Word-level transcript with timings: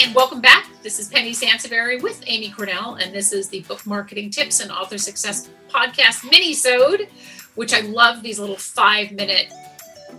And 0.00 0.14
welcome 0.14 0.40
back. 0.40 0.68
This 0.84 1.00
is 1.00 1.08
Penny 1.08 1.32
Sansevieri 1.32 2.00
with 2.00 2.22
Amy 2.28 2.50
Cornell, 2.50 2.94
and 3.00 3.12
this 3.12 3.32
is 3.32 3.48
the 3.48 3.62
Book 3.62 3.84
Marketing 3.84 4.30
Tips 4.30 4.60
and 4.60 4.70
Author 4.70 4.96
Success 4.96 5.50
Podcast 5.68 6.22
mini-sode, 6.30 7.08
which 7.56 7.74
I 7.74 7.80
love 7.80 8.22
these 8.22 8.38
little 8.38 8.56
five-minute 8.56 9.52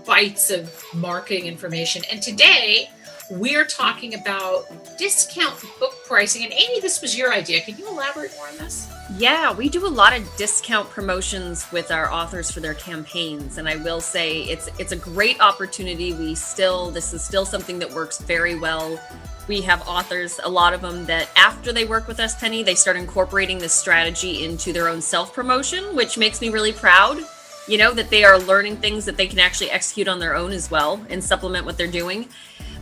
bites 0.06 0.52
of 0.52 0.70
marketing 0.94 1.46
information. 1.46 2.02
And 2.12 2.22
today 2.22 2.90
we're 3.30 3.66
talking 3.66 4.16
about 4.16 4.66
discount 4.98 5.54
book 5.80 5.94
pricing. 6.06 6.44
And 6.44 6.54
Amy, 6.54 6.80
this 6.80 7.02
was 7.02 7.18
your 7.18 7.32
idea. 7.32 7.62
Can 7.62 7.78
you 7.78 7.88
elaborate 7.88 8.32
more 8.36 8.48
on 8.48 8.58
this? 8.58 8.92
Yeah, 9.18 9.54
we 9.54 9.70
do 9.70 9.86
a 9.86 9.90
lot 9.90 10.18
of 10.18 10.28
discount 10.36 10.90
promotions 10.90 11.72
with 11.72 11.92
our 11.92 12.12
authors 12.12 12.50
for 12.52 12.60
their 12.60 12.74
campaigns 12.74 13.58
and 13.58 13.68
I 13.68 13.76
will 13.78 14.02
say 14.02 14.42
it's 14.44 14.70
it's 14.80 14.92
a 14.92 14.96
great 14.96 15.40
opportunity. 15.42 16.14
We 16.14 16.36
still 16.36 16.92
this 16.92 17.14
is 17.14 17.24
still 17.24 17.46
something 17.46 17.80
that 17.80 17.92
works 17.92 18.20
very 18.20 18.58
well. 18.58 19.00
We 19.48 19.62
have 19.62 19.88
authors, 19.88 20.40
a 20.44 20.50
lot 20.50 20.74
of 20.74 20.82
them 20.82 21.06
that 21.06 21.30
after 21.36 21.74
they 21.74 21.86
work 21.86 22.08
with 22.08 22.20
us 22.20 22.40
Penny, 22.40 22.62
they 22.62 22.76
start 22.76 22.98
incorporating 22.98 23.58
this 23.58 23.74
strategy 23.74 24.46
into 24.46 24.72
their 24.74 24.88
own 24.88 25.02
self-promotion, 25.02 25.96
which 25.96 26.18
makes 26.18 26.40
me 26.40 26.50
really 26.50 26.74
proud. 26.74 27.20
You 27.68 27.78
know, 27.78 27.94
that 27.94 28.10
they 28.10 28.24
are 28.24 28.40
learning 28.40 28.78
things 28.78 29.06
that 29.06 29.16
they 29.16 29.28
can 29.28 29.38
actually 29.38 29.70
execute 29.70 30.08
on 30.08 30.18
their 30.18 30.36
own 30.36 30.52
as 30.52 30.72
well 30.72 31.04
and 31.10 31.24
supplement 31.24 31.66
what 31.66 31.78
they're 31.78 31.88
doing. 31.88 32.28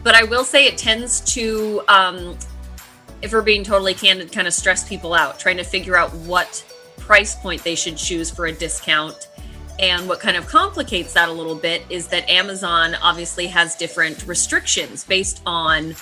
But 0.04 0.16
I 0.16 0.24
will 0.24 0.44
say 0.44 0.68
it 0.68 0.78
tends 0.78 1.22
to 1.34 1.82
um, 1.88 2.38
if 3.22 3.34
we're 3.34 3.42
being 3.42 3.64
totally 3.64 3.94
candid, 3.94 4.32
kind 4.32 4.48
of 4.48 4.54
stress 4.54 4.88
people 4.88 5.14
out, 5.14 5.40
trying 5.40 5.58
to 5.58 5.64
figure 5.64 5.98
out 5.98 6.14
what 6.14 6.64
price 6.98 7.36
point 7.36 7.64
they 7.64 7.76
should 7.76 7.98
choose 7.98 8.30
for 8.30 8.46
a 8.46 8.52
discount. 8.52 9.28
And 9.80 10.08
what 10.08 10.20
kind 10.20 10.36
of 10.36 10.48
complicates 10.48 11.14
that 11.14 11.30
a 11.30 11.32
little 11.32 11.56
bit 11.56 11.84
is 11.90 12.08
that 12.08 12.28
Amazon 12.30 12.96
obviously 12.96 13.48
has 13.48 13.76
different 13.76 14.26
restrictions 14.26 15.04
based 15.04 15.42
on, 15.46 15.96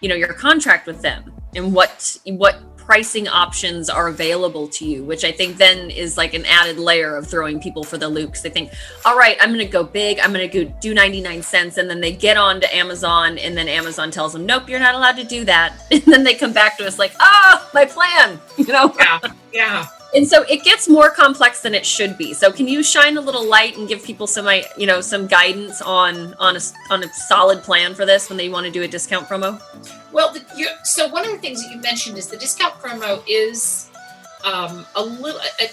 you 0.00 0.08
know, 0.08 0.14
your 0.14 0.32
contract 0.32 0.86
with 0.86 1.02
them 1.02 1.32
and 1.54 1.72
what 1.72 2.18
what 2.24 2.71
pricing 2.84 3.28
options 3.28 3.88
are 3.88 4.08
available 4.08 4.68
to 4.68 4.84
you, 4.84 5.04
which 5.04 5.24
I 5.24 5.32
think 5.32 5.56
then 5.56 5.90
is 5.90 6.16
like 6.16 6.34
an 6.34 6.44
added 6.46 6.78
layer 6.78 7.16
of 7.16 7.26
throwing 7.26 7.60
people 7.60 7.84
for 7.84 7.98
the 7.98 8.08
loop. 8.08 8.30
Because 8.30 8.42
they 8.42 8.50
think, 8.50 8.72
all 9.04 9.16
right, 9.16 9.36
I'm 9.40 9.50
going 9.50 9.64
to 9.64 9.72
go 9.72 9.84
big, 9.84 10.18
I'm 10.20 10.32
going 10.32 10.50
to 10.50 10.64
do 10.64 10.94
99 10.94 11.42
cents. 11.42 11.78
And 11.78 11.88
then 11.88 12.00
they 12.00 12.12
get 12.12 12.36
on 12.36 12.60
to 12.60 12.74
Amazon, 12.74 13.38
and 13.38 13.56
then 13.56 13.68
Amazon 13.68 14.10
tells 14.10 14.32
them, 14.32 14.46
nope, 14.46 14.68
you're 14.68 14.80
not 14.80 14.94
allowed 14.94 15.16
to 15.16 15.24
do 15.24 15.44
that. 15.44 15.74
And 16.02 16.12
then 16.12 16.24
they 16.24 16.34
come 16.34 16.52
back 16.52 16.78
to 16.78 16.86
us 16.86 16.98
like, 16.98 17.12
oh, 17.20 17.70
my 17.72 17.84
plan, 17.84 18.40
you 18.56 18.66
know? 18.66 18.92
Yeah. 18.98 19.20
Yeah 19.52 19.86
and 20.14 20.28
so 20.28 20.42
it 20.42 20.62
gets 20.62 20.88
more 20.88 21.10
complex 21.10 21.62
than 21.62 21.74
it 21.74 21.86
should 21.86 22.18
be. 22.18 22.34
So 22.34 22.52
can 22.52 22.68
you 22.68 22.82
shine 22.82 23.16
a 23.16 23.20
little 23.20 23.48
light 23.48 23.76
and 23.78 23.88
give 23.88 24.04
people 24.04 24.26
some 24.26 24.48
you 24.76 24.86
know 24.86 25.00
some 25.00 25.26
guidance 25.26 25.80
on 25.80 26.34
on 26.34 26.56
a, 26.56 26.60
on 26.90 27.04
a 27.04 27.12
solid 27.12 27.62
plan 27.62 27.94
for 27.94 28.04
this 28.04 28.28
when 28.28 28.36
they 28.36 28.48
want 28.48 28.66
to 28.66 28.72
do 28.72 28.82
a 28.82 28.88
discount 28.88 29.26
promo? 29.26 29.60
Well 30.12 30.32
the, 30.32 30.42
so 30.84 31.08
one 31.08 31.24
of 31.24 31.32
the 31.32 31.38
things 31.38 31.62
that 31.62 31.74
you 31.74 31.80
mentioned 31.80 32.18
is 32.18 32.26
the 32.26 32.36
discount 32.36 32.74
promo 32.74 33.22
is 33.26 33.90
um, 34.44 34.84
a 34.96 35.02
little 35.02 35.40
a, 35.60 35.68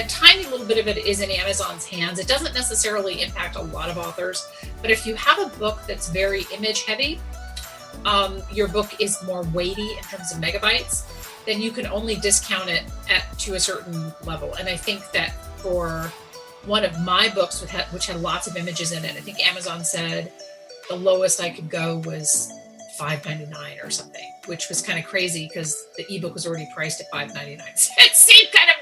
a 0.00 0.06
tiny 0.06 0.44
little 0.46 0.66
bit 0.66 0.78
of 0.78 0.86
it 0.86 0.96
is 0.96 1.20
in 1.20 1.30
amazon's 1.30 1.84
hands. 1.84 2.18
It 2.18 2.28
doesn't 2.28 2.54
necessarily 2.54 3.22
impact 3.22 3.56
a 3.56 3.62
lot 3.62 3.90
of 3.90 3.98
authors 3.98 4.46
but 4.80 4.90
if 4.90 5.06
you 5.06 5.14
have 5.16 5.38
a 5.38 5.46
book 5.58 5.80
that's 5.86 6.08
very 6.08 6.44
image 6.54 6.84
heavy 6.84 7.20
um, 8.04 8.42
your 8.52 8.68
book 8.68 9.00
is 9.00 9.22
more 9.24 9.42
weighty 9.52 9.90
in 9.90 10.02
terms 10.04 10.32
of 10.32 10.38
megabytes 10.38 11.04
then 11.46 11.60
you 11.60 11.70
can 11.70 11.86
only 11.86 12.16
discount 12.16 12.68
it 12.68 12.84
at 13.10 13.38
to 13.40 13.54
a 13.54 13.60
certain 13.60 14.12
level. 14.24 14.54
And 14.54 14.68
I 14.68 14.76
think 14.76 15.10
that 15.12 15.32
for 15.58 16.12
one 16.64 16.84
of 16.84 16.98
my 17.00 17.28
books, 17.28 17.60
which 17.60 18.06
had, 18.06 18.20
lots 18.20 18.46
of 18.46 18.56
images 18.56 18.92
in 18.92 19.04
it, 19.04 19.16
I 19.16 19.20
think 19.20 19.44
Amazon 19.46 19.84
said 19.84 20.32
the 20.88 20.96
lowest 20.96 21.40
I 21.40 21.50
could 21.50 21.68
go 21.70 21.98
was 22.04 22.52
five 22.98 23.24
ninety 23.24 23.46
nine 23.46 23.78
or 23.82 23.90
something, 23.90 24.30
which 24.46 24.68
was 24.68 24.82
kind 24.82 24.98
of 24.98 25.04
crazy 25.04 25.48
because 25.48 25.86
the 25.96 26.04
ebook 26.14 26.34
was 26.34 26.46
already 26.46 26.68
priced 26.74 27.00
at 27.00 27.10
five 27.10 27.34
ninety 27.34 27.56
nine. 27.56 27.68
It 27.98 28.14
seemed 28.14 28.52
kind 28.52 28.68
of. 28.68 28.72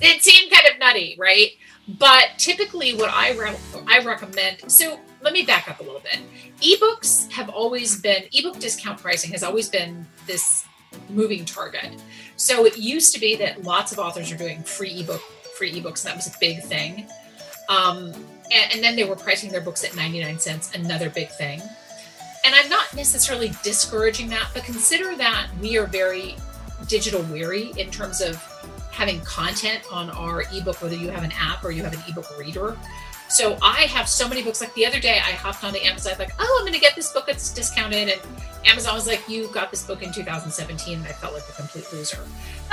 It 0.00 0.22
seemed 0.22 0.50
kind 0.50 0.66
of 0.72 0.78
nutty, 0.78 1.16
right? 1.18 1.50
But 1.98 2.30
typically, 2.38 2.94
what 2.94 3.10
I 3.10 3.32
re- 3.32 3.56
I 3.86 4.00
recommend. 4.04 4.70
So 4.70 4.98
let 5.22 5.32
me 5.32 5.42
back 5.42 5.68
up 5.68 5.80
a 5.80 5.82
little 5.82 6.00
bit. 6.00 6.20
Ebooks 6.60 7.30
have 7.30 7.48
always 7.48 8.00
been 8.00 8.24
ebook 8.32 8.58
discount 8.58 9.00
pricing 9.00 9.30
has 9.32 9.42
always 9.42 9.68
been 9.68 10.06
this 10.26 10.64
moving 11.10 11.44
target. 11.44 11.90
So 12.36 12.66
it 12.66 12.76
used 12.76 13.14
to 13.14 13.20
be 13.20 13.36
that 13.36 13.62
lots 13.62 13.92
of 13.92 13.98
authors 13.98 14.30
are 14.32 14.36
doing 14.36 14.62
free 14.62 15.00
ebook, 15.00 15.20
free 15.56 15.72
ebooks, 15.72 16.04
and 16.04 16.10
that 16.10 16.16
was 16.16 16.26
a 16.26 16.38
big 16.38 16.62
thing. 16.62 17.06
Um, 17.68 18.12
and, 18.52 18.74
and 18.74 18.82
then 18.82 18.96
they 18.96 19.04
were 19.04 19.16
pricing 19.16 19.50
their 19.50 19.60
books 19.60 19.84
at 19.84 19.96
99 19.96 20.38
cents, 20.38 20.74
another 20.74 21.10
big 21.10 21.28
thing. 21.30 21.60
And 22.44 22.54
I'm 22.54 22.68
not 22.68 22.94
necessarily 22.94 23.52
discouraging 23.62 24.28
that, 24.30 24.50
but 24.52 24.64
consider 24.64 25.16
that 25.16 25.48
we 25.60 25.78
are 25.78 25.86
very 25.86 26.36
digital 26.88 27.22
weary 27.22 27.72
in 27.78 27.90
terms 27.90 28.20
of 28.20 28.36
having 28.90 29.20
content 29.22 29.82
on 29.90 30.10
our 30.10 30.44
ebook, 30.52 30.80
whether 30.82 30.94
you 30.94 31.08
have 31.08 31.24
an 31.24 31.32
app 31.38 31.64
or 31.64 31.70
you 31.70 31.82
have 31.82 31.94
an 31.94 32.00
ebook 32.08 32.38
reader. 32.38 32.76
So 33.34 33.58
I 33.62 33.86
have 33.86 34.08
so 34.08 34.28
many 34.28 34.44
books. 34.44 34.60
Like 34.60 34.72
the 34.74 34.86
other 34.86 35.00
day, 35.00 35.18
I 35.18 35.32
hopped 35.32 35.64
onto 35.64 35.80
Amazon, 35.80 36.12
like, 36.20 36.30
oh, 36.38 36.56
I'm 36.60 36.62
going 36.62 36.72
to 36.72 36.78
get 36.78 36.94
this 36.94 37.10
book 37.10 37.26
that's 37.26 37.52
discounted. 37.52 38.08
And 38.08 38.20
Amazon 38.64 38.94
was 38.94 39.08
like, 39.08 39.28
you 39.28 39.48
got 39.48 39.72
this 39.72 39.84
book 39.84 40.04
in 40.04 40.12
2017. 40.12 40.98
And 40.98 41.04
I 41.04 41.10
felt 41.10 41.34
like 41.34 41.42
a 41.48 41.52
complete 41.52 41.92
loser. 41.92 42.24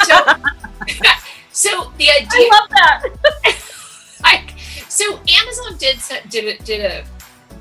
So, 0.04 0.24
so 1.52 1.92
the 1.98 2.12
idea. 2.12 2.28
I 2.30 2.50
love 2.52 2.70
that. 2.70 3.04
I, 4.24 4.46
so 4.88 5.20
Amazon 5.42 5.78
did 5.80 5.98
did 6.30 6.46
a, 6.46 6.64
did 6.64 6.80
a 6.82 7.06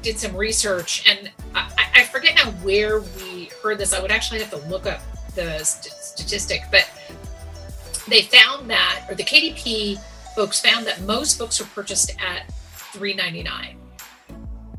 did 0.03 0.19
some 0.19 0.37
research, 0.37 1.09
and 1.09 1.31
I, 1.55 1.71
I 1.95 2.05
forget 2.05 2.35
now 2.35 2.51
where 2.63 3.01
we 3.01 3.49
heard 3.63 3.79
this. 3.79 3.95
I 3.95 4.03
would 4.03 4.11
actually 4.11 4.41
have 4.41 4.51
to 4.51 4.69
look 4.69 4.87
up 4.87 5.01
the 5.35 5.65
st- 5.65 5.95
statistic, 5.95 6.65
but 6.71 6.87
they 8.09 8.21
found 8.21 8.69
that, 8.69 9.07
or 9.09 9.15
the 9.15 9.25
KDP 9.25 9.99
folks 10.35 10.61
found 10.61 10.87
that 10.87 11.01
most 11.03 11.39
books 11.39 11.63
are 11.63 11.67
purchased 11.67 12.11
at 12.21 12.45
399 12.93 13.77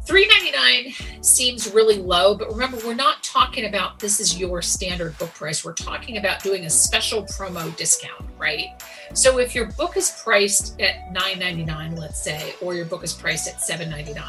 399 0.06 1.24
seems 1.24 1.72
really 1.72 1.98
low 1.98 2.36
but 2.36 2.50
remember 2.50 2.78
we're 2.86 2.94
not 2.94 3.22
talking 3.24 3.66
about 3.66 4.00
this 4.00 4.20
is 4.20 4.38
your 4.38 4.62
standard 4.62 5.18
book 5.20 5.34
price. 5.34 5.64
We're 5.64 5.74
talking 5.74 6.18
about 6.18 6.42
doing 6.42 6.66
a 6.66 6.70
special 6.70 7.24
promo 7.24 7.76
discount 7.78 8.26
right? 8.38 8.66
So 9.14 9.38
if 9.38 9.54
your 9.54 9.68
book 9.74 9.98
is 9.98 10.20
priced 10.24 10.80
at 10.82 11.12
999 11.14 11.96
let's 11.96 12.22
say 12.22 12.56
or 12.62 12.74
your 12.74 12.86
book 12.86 13.04
is 13.04 13.14
priced 13.14 13.48
at 13.48 13.62
799 13.62 14.26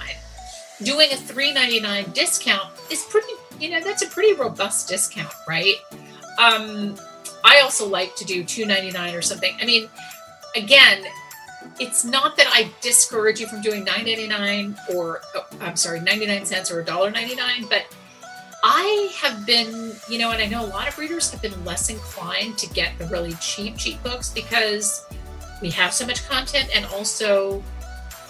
doing 0.84 1.12
a 1.12 1.16
399 1.16 2.12
discount 2.12 2.68
is 2.90 3.04
pretty 3.04 3.32
you 3.58 3.70
know 3.70 3.80
that's 3.80 4.02
a 4.02 4.06
pretty 4.08 4.34
robust 4.34 4.88
discount 4.88 5.32
right? 5.48 5.76
Um 6.38 6.96
i 7.44 7.60
also 7.60 7.88
like 7.88 8.14
to 8.16 8.24
do 8.24 8.44
299 8.44 9.14
or 9.14 9.22
something. 9.22 9.56
I 9.60 9.64
mean 9.64 9.88
again 10.54 11.04
it's 11.82 12.04
not 12.04 12.36
that 12.36 12.46
I 12.48 12.70
discourage 12.80 13.40
you 13.40 13.48
from 13.48 13.60
doing 13.60 13.84
9.99 13.84 14.94
or 14.94 15.20
oh, 15.34 15.46
I'm 15.60 15.74
sorry, 15.74 15.98
99 15.98 16.46
cents 16.46 16.70
or 16.70 16.82
$1.99, 16.84 17.68
but 17.68 17.86
I 18.62 19.12
have 19.16 19.44
been, 19.44 19.92
you 20.08 20.18
know, 20.18 20.30
and 20.30 20.40
I 20.40 20.46
know 20.46 20.64
a 20.64 20.70
lot 20.70 20.86
of 20.86 20.96
readers 20.96 21.32
have 21.32 21.42
been 21.42 21.64
less 21.64 21.90
inclined 21.90 22.56
to 22.58 22.68
get 22.68 22.96
the 22.98 23.06
really 23.06 23.32
cheap, 23.34 23.76
cheap 23.76 24.00
books 24.04 24.30
because 24.30 25.04
we 25.60 25.70
have 25.70 25.92
so 25.92 26.06
much 26.06 26.24
content 26.28 26.70
and 26.72 26.86
also 26.86 27.60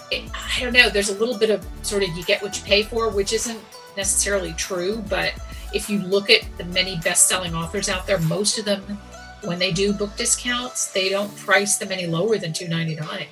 it, 0.09 0.27
I 0.33 0.59
don't 0.59 0.73
know, 0.73 0.89
there's 0.89 1.09
a 1.09 1.19
little 1.19 1.37
bit 1.37 1.51
of 1.51 1.63
sort 1.83 2.01
of 2.01 2.09
you 2.09 2.23
get 2.23 2.41
what 2.41 2.57
you 2.57 2.63
pay 2.63 2.81
for, 2.81 3.11
which 3.11 3.33
isn't 3.33 3.59
necessarily 3.95 4.53
true, 4.53 5.03
but 5.09 5.33
if 5.75 5.91
you 5.91 5.99
look 5.99 6.31
at 6.31 6.41
the 6.57 6.65
many 6.65 6.97
best-selling 7.03 7.53
authors 7.53 7.87
out 7.87 8.07
there, 8.07 8.19
most 8.21 8.57
of 8.57 8.65
them 8.65 8.97
when 9.45 9.59
they 9.59 9.71
do 9.71 9.93
book 9.93 10.15
discounts, 10.15 10.91
they 10.91 11.09
don't 11.09 11.35
price 11.37 11.77
them 11.77 11.91
any 11.91 12.07
lower 12.07 12.37
than 12.37 12.53
299. 12.53 13.27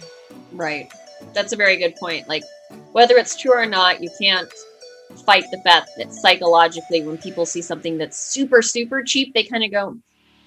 Right. 0.52 0.92
That's 1.34 1.54
a 1.54 1.56
very 1.56 1.78
good 1.78 1.96
point. 1.96 2.28
Like 2.28 2.44
whether 2.92 3.16
it's 3.16 3.36
true 3.36 3.54
or 3.54 3.66
not, 3.66 4.02
you 4.02 4.10
can't 4.20 4.52
fight 5.26 5.46
the 5.52 5.60
fact 5.60 5.92
that 5.98 6.14
psychologically 6.14 7.04
when 7.04 7.18
people 7.18 7.46
see 7.46 7.62
something 7.62 7.98
that's 7.98 8.20
super 8.20 8.62
super 8.62 9.04
cheap, 9.04 9.34
they 9.34 9.44
kind 9.44 9.64
of 9.64 9.72
go, 9.72 9.98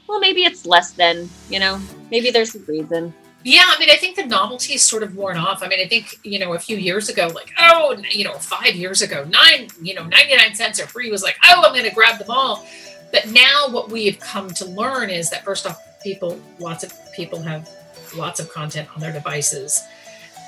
"Well, 0.06 0.20
maybe 0.20 0.44
it's 0.44 0.66
less 0.66 0.92
than, 0.92 1.28
you 1.48 1.60
know, 1.60 1.80
maybe 2.10 2.30
there's 2.30 2.54
a 2.54 2.60
reason." 2.60 3.14
Yeah, 3.44 3.64
I 3.66 3.78
mean, 3.78 3.90
I 3.90 3.96
think 3.96 4.16
the 4.16 4.24
novelty 4.24 4.72
is 4.72 4.82
sort 4.82 5.02
of 5.02 5.16
worn 5.16 5.36
off. 5.36 5.62
I 5.62 5.68
mean, 5.68 5.78
I 5.78 5.86
think, 5.86 6.18
you 6.22 6.38
know, 6.38 6.54
a 6.54 6.58
few 6.58 6.78
years 6.78 7.10
ago, 7.10 7.30
like, 7.34 7.52
oh, 7.58 7.94
you 8.10 8.24
know, 8.24 8.32
five 8.38 8.74
years 8.74 9.02
ago, 9.02 9.26
nine, 9.28 9.68
you 9.82 9.92
know, 9.92 10.02
99 10.02 10.54
cents 10.54 10.80
or 10.80 10.86
free 10.86 11.10
was 11.10 11.22
like, 11.22 11.36
oh, 11.44 11.62
I'm 11.62 11.74
going 11.74 11.84
to 11.84 11.94
grab 11.94 12.18
them 12.18 12.30
all. 12.30 12.66
But 13.14 13.30
now 13.30 13.68
what 13.68 13.90
we 13.90 14.06
have 14.06 14.18
come 14.18 14.50
to 14.50 14.64
learn 14.66 15.08
is 15.08 15.30
that 15.30 15.44
first 15.44 15.68
off, 15.68 15.80
people, 16.02 16.36
lots 16.58 16.82
of 16.82 16.92
people 17.12 17.40
have 17.42 17.70
lots 18.16 18.40
of 18.40 18.52
content 18.52 18.88
on 18.92 19.00
their 19.00 19.12
devices 19.12 19.80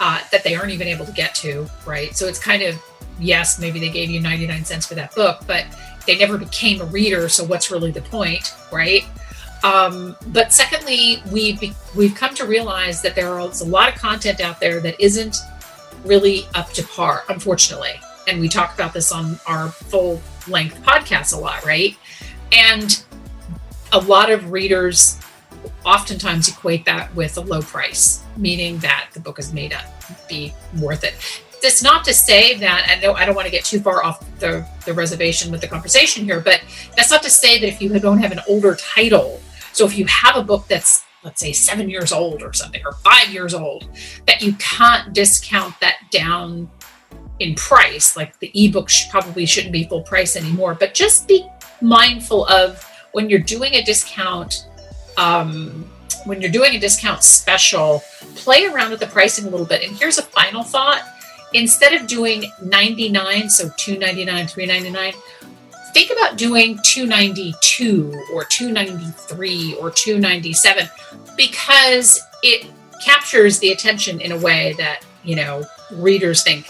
uh, 0.01 0.21
that 0.33 0.43
they 0.43 0.57
aren't 0.57 0.73
even 0.73 0.89
able 0.89 1.07
to 1.07 1.13
get 1.13 1.33
to, 1.37 1.69
right? 1.87 2.15
So 2.17 2.27
it's 2.27 2.41
kind 2.41 2.65
of, 2.65 2.77
yes, 3.21 3.61
maybe 3.61 3.79
they 3.79 3.89
gave 3.89 4.11
you 4.11 4.21
99 4.21 4.65
cents 4.65 4.85
for 4.85 4.97
that 4.97 5.15
book, 5.15 5.43
but 5.47 5.65
they 6.09 6.19
never 6.19 6.37
became 6.37 6.81
a 6.81 6.87
reader. 6.87 7.29
So 7.29 7.45
what's 7.45 7.71
really 7.71 7.93
the 7.93 8.03
point, 8.03 8.53
right? 8.73 9.05
Um, 9.63 10.17
but 10.27 10.53
secondly, 10.53 11.23
we've 11.31 11.63
we've 11.95 12.17
come 12.17 12.35
to 12.35 12.47
realize 12.47 13.01
that 13.03 13.15
there 13.15 13.39
is 13.39 13.61
a 13.61 13.65
lot 13.65 13.95
of 13.95 13.95
content 13.95 14.41
out 14.41 14.59
there 14.59 14.81
that 14.81 15.01
isn't 15.01 15.37
really 16.05 16.47
up 16.57 16.71
to 16.73 16.83
par, 16.83 17.23
unfortunately. 17.29 17.95
And 18.27 18.41
we 18.41 18.49
talk 18.49 18.75
about 18.75 18.93
this 18.93 19.13
on 19.13 19.39
our 19.47 19.69
full 19.69 20.21
length 20.49 20.83
podcast 20.83 21.33
a 21.33 21.39
lot, 21.39 21.65
right? 21.65 21.97
And 22.53 23.05
a 23.93 23.99
lot 23.99 24.31
of 24.31 24.51
readers 24.51 25.21
oftentimes 25.85 26.49
equate 26.49 26.85
that 26.85 27.15
with 27.15 27.37
a 27.37 27.41
low 27.41 27.63
price, 27.63 28.23
meaning 28.37 28.79
that 28.79 29.09
the 29.13 29.21
book 29.21 29.39
is 29.39 29.53
made 29.53 29.73
up 29.73 29.85
be 30.29 30.53
worth 30.81 31.05
it. 31.05 31.15
That's 31.63 31.83
not 31.83 32.05
to 32.05 32.15
say 32.15 32.57
that 32.59 32.87
I 32.89 33.01
know 33.01 33.15
I 33.15 33.25
don't 33.25 33.35
want 33.35 33.47
to 33.47 33.51
get 33.51 33.65
too 33.65 33.81
far 33.81 34.05
off 34.05 34.25
the, 34.39 34.67
the 34.85 34.93
reservation 34.93 35.51
with 35.51 35.61
the 35.61 35.69
conversation 35.69 36.25
here, 36.25 36.41
but 36.41 36.61
that's 36.97 37.11
not 37.11 37.23
to 37.23 37.31
say 37.31 37.59
that 37.59 37.67
if 37.67 37.81
you 37.81 37.89
don't 37.99 38.19
have 38.19 38.33
an 38.33 38.41
older 38.49 38.75
title, 38.77 39.41
so 39.73 39.87
if 39.87 39.97
you 39.97 40.05
have 40.07 40.37
a 40.37 40.43
book 40.43 40.67
that's 40.69 41.05
let's 41.27 41.41
say 41.41 41.53
seven 41.53 41.91
years 41.91 42.13
old 42.13 42.41
or 42.41 42.53
something, 42.53 42.81
or 42.87 42.93
five 42.93 43.29
years 43.31 43.53
old, 43.53 43.89
that 44.27 44.41
you 44.41 44.53
can't 44.55 45.13
discount 45.13 45.75
that 45.81 45.97
down 46.13 46.71
in 47.41 47.55
price. 47.57 48.17
Like 48.17 48.39
the 48.39 48.51
ebook 48.55 48.89
probably 49.11 49.45
shouldn't 49.45 49.73
be 49.73 49.85
full 49.85 50.03
price 50.03 50.37
anymore, 50.37 50.75
but 50.75 50.95
just 50.95 51.27
be 51.27 51.45
mindful 51.81 52.47
of 52.47 52.83
when 53.13 53.31
you're 53.31 53.41
doing 53.41 53.75
a 53.75 53.83
discount. 53.83 54.67
Um, 55.17 55.91
when 56.25 56.41
you're 56.41 56.51
doing 56.51 56.75
a 56.75 56.79
discount 56.79 57.23
special, 57.23 58.03
play 58.35 58.67
around 58.67 58.91
with 58.91 59.01
the 59.01 59.07
pricing 59.07 59.47
a 59.47 59.49
little 59.49 59.67
bit. 59.67 59.83
And 59.87 59.97
here's 59.97 60.19
a 60.19 60.23
final 60.23 60.63
thought 60.63 61.03
instead 61.55 61.93
of 61.93 62.07
doing 62.07 62.45
99, 62.63 63.49
so 63.49 63.71
299, 63.77 64.49
399, 64.49 65.15
think 65.93 66.11
about 66.11 66.37
doing 66.37 66.79
292 66.83 68.13
or 68.35 68.45
293 68.45 69.77
or 69.77 69.91
297 69.91 70.89
because 71.37 72.21
it 72.43 72.71
captures 73.05 73.59
the 73.61 73.71
attention 73.71 74.21
in 74.21 74.33
a 74.33 74.39
way 74.39 74.75
that, 74.79 75.05
you 75.25 75.37
know, 75.37 75.65
readers 75.93 76.43
think 76.43 76.67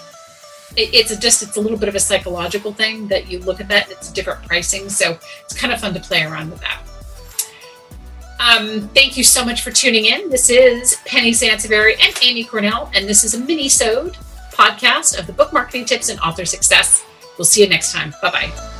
it's 0.76 1.16
just 1.16 1.42
it's 1.42 1.56
a 1.56 1.60
little 1.60 1.78
bit 1.78 1.88
of 1.88 1.94
a 1.94 2.00
psychological 2.00 2.72
thing 2.72 3.08
that 3.08 3.30
you 3.30 3.38
look 3.40 3.60
at 3.60 3.68
that 3.68 3.90
it's 3.90 4.12
different 4.12 4.42
pricing 4.42 4.88
so 4.88 5.18
it's 5.44 5.54
kind 5.54 5.72
of 5.72 5.80
fun 5.80 5.94
to 5.94 6.00
play 6.00 6.22
around 6.22 6.50
with 6.50 6.60
that 6.60 6.82
um, 8.38 8.88
thank 8.88 9.16
you 9.16 9.24
so 9.24 9.44
much 9.44 9.62
for 9.62 9.70
tuning 9.70 10.04
in. 10.04 10.28
This 10.28 10.50
is 10.50 10.98
Penny 11.06 11.32
Sansevieri 11.32 11.94
and 12.00 12.14
Amy 12.22 12.44
Cornell, 12.44 12.90
and 12.94 13.08
this 13.08 13.24
is 13.24 13.34
a 13.34 13.40
mini-sode 13.40 14.16
podcast 14.52 15.18
of 15.18 15.26
the 15.26 15.32
book 15.32 15.52
marketing 15.52 15.84
tips 15.84 16.10
and 16.10 16.20
author 16.20 16.44
success. 16.44 17.04
We'll 17.38 17.44
see 17.44 17.62
you 17.62 17.68
next 17.68 17.92
time. 17.92 18.14
Bye 18.22 18.30
bye. 18.30 18.72